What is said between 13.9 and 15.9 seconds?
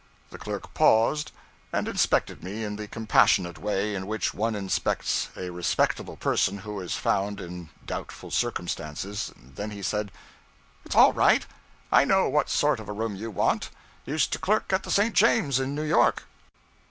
Used to clerk at the St. James, in New